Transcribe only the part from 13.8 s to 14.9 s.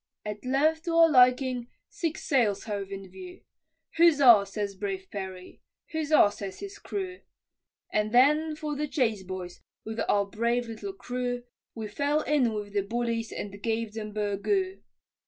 them "burgoo."